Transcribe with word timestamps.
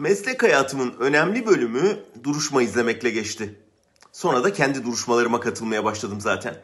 Meslek 0.00 0.42
hayatımın 0.42 0.94
önemli 0.98 1.46
bölümü 1.46 1.98
duruşma 2.24 2.62
izlemekle 2.62 3.10
geçti. 3.10 3.60
Sonra 4.12 4.44
da 4.44 4.52
kendi 4.52 4.84
duruşmalarıma 4.84 5.40
katılmaya 5.40 5.84
başladım 5.84 6.20
zaten. 6.20 6.56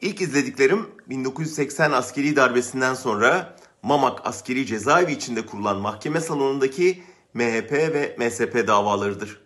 İlk 0.00 0.20
izlediklerim 0.20 0.86
1980 1.08 1.92
askeri 1.92 2.36
darbesinden 2.36 2.94
sonra 2.94 3.56
Mamak 3.82 4.26
askeri 4.26 4.66
cezaevi 4.66 5.12
içinde 5.12 5.46
kurulan 5.46 5.76
mahkeme 5.76 6.20
salonundaki 6.20 7.02
MHP 7.34 7.72
ve 7.72 8.16
MSP 8.18 8.66
davalarıdır. 8.66 9.40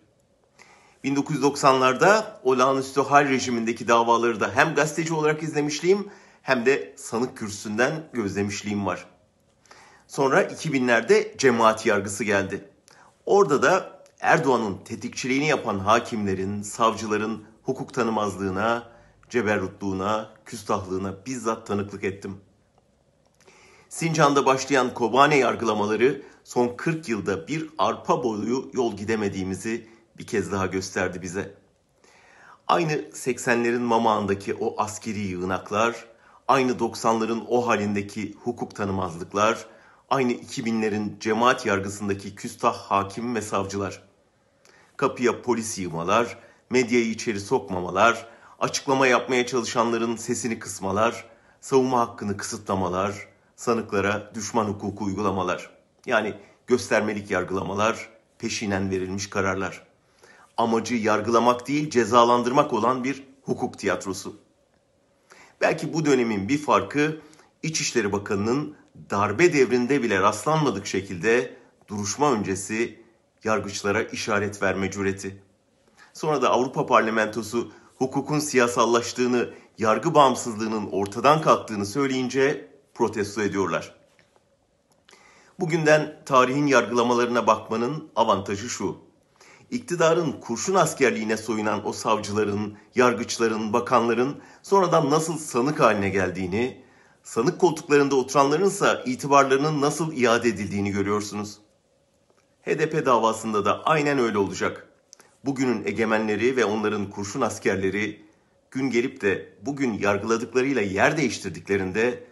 1990'larda 1.03 2.23
olağanüstü 2.43 3.01
hal 3.01 3.29
rejimindeki 3.29 3.87
davaları 3.87 4.39
da 4.39 4.51
hem 4.55 4.75
gazeteci 4.75 5.13
olarak 5.13 5.43
izlemişliğim 5.43 6.07
hem 6.41 6.65
de 6.65 6.93
sanık 6.97 7.37
kürsüsünden 7.37 8.09
gözlemişliğim 8.13 8.85
var. 8.85 9.05
Sonra 10.07 10.43
2000'lerde 10.43 11.37
cemaat 11.37 11.85
yargısı 11.85 12.23
geldi. 12.23 12.69
Orada 13.27 13.61
da 13.61 14.01
Erdoğan'ın 14.19 14.77
tetikçiliğini 14.85 15.47
yapan 15.47 15.79
hakimlerin, 15.79 16.61
savcıların 16.61 17.43
hukuk 17.63 17.93
tanımazlığına, 17.93 18.89
ceberrutluğuna, 19.29 20.29
küstahlığına 20.45 21.25
bizzat 21.25 21.67
tanıklık 21.67 22.03
ettim. 22.03 22.37
Sincan'da 23.89 24.45
başlayan 24.45 24.93
Kobane 24.93 25.37
yargılamaları 25.37 26.21
son 26.43 26.75
40 26.77 27.09
yılda 27.09 27.47
bir 27.47 27.69
arpa 27.77 28.23
boyu 28.23 28.71
yol 28.73 28.97
gidemediğimizi 28.97 29.87
bir 30.17 30.27
kez 30.27 30.51
daha 30.51 30.65
gösterdi 30.65 31.21
bize. 31.21 31.53
Aynı 32.67 32.93
80'lerin 32.93 33.79
mamağındaki 33.79 34.53
o 34.53 34.81
askeri 34.81 35.19
yığınaklar, 35.19 36.05
aynı 36.47 36.71
90'ların 36.71 37.45
o 37.47 37.67
halindeki 37.67 38.33
hukuk 38.43 38.75
tanımazlıklar, 38.75 39.65
aynı 40.09 40.33
2000'lerin 40.33 41.19
cemaat 41.19 41.65
yargısındaki 41.65 42.35
küstah 42.35 42.73
hakim 42.73 43.35
ve 43.35 43.41
savcılar. 43.41 44.03
Kapıya 44.97 45.41
polis 45.41 45.79
yığmalar, 45.79 46.37
medyayı 46.69 47.09
içeri 47.09 47.39
sokmamalar, 47.39 48.27
açıklama 48.59 49.07
yapmaya 49.07 49.45
çalışanların 49.45 50.15
sesini 50.15 50.59
kısmalar, 50.59 51.25
savunma 51.61 51.99
hakkını 51.99 52.37
kısıtlamalar, 52.37 53.27
sanıklara 53.55 54.31
düşman 54.35 54.65
hukuku 54.65 55.05
uygulamalar. 55.05 55.69
Yani 56.05 56.33
göstermelik 56.67 57.31
yargılamalar, 57.31 58.09
peşinen 58.39 58.91
verilmiş 58.91 59.29
kararlar. 59.29 59.87
Amacı 60.57 60.95
yargılamak 60.95 61.67
değil 61.67 61.89
cezalandırmak 61.89 62.73
olan 62.73 63.03
bir 63.03 63.23
hukuk 63.43 63.79
tiyatrosu. 63.79 64.35
Belki 65.61 65.93
bu 65.93 66.05
dönemin 66.05 66.49
bir 66.49 66.57
farkı 66.57 67.21
İçişleri 67.63 68.11
Bakanı'nın 68.11 68.75
darbe 69.09 69.53
devrinde 69.53 70.03
bile 70.03 70.21
rastlanmadık 70.21 70.87
şekilde 70.87 71.57
duruşma 71.87 72.31
öncesi 72.31 73.01
yargıçlara 73.43 74.03
işaret 74.03 74.61
verme 74.61 74.91
cüreti. 74.91 75.43
Sonra 76.13 76.41
da 76.41 76.49
Avrupa 76.49 76.85
Parlamentosu 76.85 77.71
hukukun 77.97 78.39
siyasallaştığını, 78.39 79.49
yargı 79.77 80.13
bağımsızlığının 80.13 80.89
ortadan 80.91 81.41
kalktığını 81.41 81.85
söyleyince 81.85 82.67
protesto 82.93 83.41
ediyorlar. 83.41 83.95
Bugünden 85.59 86.21
tarihin 86.25 86.67
yargılamalarına 86.67 87.47
bakmanın 87.47 88.09
avantajı 88.15 88.69
şu. 88.69 88.97
İktidarın 89.71 90.31
kurşun 90.31 90.75
askerliğine 90.75 91.37
soyunan 91.37 91.87
o 91.87 91.93
savcıların, 91.93 92.77
yargıçların, 92.95 93.73
bakanların 93.73 94.41
sonradan 94.63 95.09
nasıl 95.09 95.37
sanık 95.37 95.79
haline 95.79 96.09
geldiğini, 96.09 96.83
sanık 97.27 97.59
koltuklarında 97.59 98.15
oturanlarınsa 98.15 99.03
itibarlarının 99.05 99.81
nasıl 99.81 100.13
iade 100.13 100.49
edildiğini 100.49 100.91
görüyorsunuz. 100.91 101.57
HDP 102.61 103.05
davasında 103.05 103.65
da 103.65 103.83
aynen 103.83 104.17
öyle 104.17 104.37
olacak. 104.37 104.87
Bugünün 105.45 105.85
egemenleri 105.85 106.57
ve 106.57 106.65
onların 106.65 107.09
kurşun 107.09 107.41
askerleri 107.41 108.25
gün 108.71 108.89
gelip 108.89 109.21
de 109.21 109.53
bugün 109.61 109.93
yargıladıklarıyla 109.93 110.81
yer 110.81 111.17
değiştirdiklerinde 111.17 112.23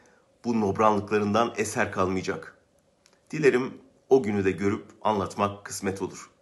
bu 0.46 0.62
nobranlıklarından 0.62 1.54
eser 1.58 1.92
kalmayacak. 1.92 2.58
Dilerim 3.32 3.74
o 4.10 4.24
günü 4.24 4.46
de 4.46 4.52
görüp 4.52 4.86
anlatmak 5.02 5.66
kısmet 5.66 6.02
olur.'' 6.02 6.35